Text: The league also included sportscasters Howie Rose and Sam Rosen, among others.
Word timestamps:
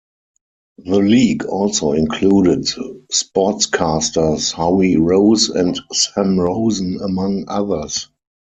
The 0.79 0.97
league 0.97 1.45
also 1.45 1.91
included 1.91 2.61
sportscasters 3.13 4.51
Howie 4.51 4.95
Rose 4.97 5.49
and 5.49 5.79
Sam 5.91 6.39
Rosen, 6.39 6.99
among 7.03 7.45
others. 7.47 8.09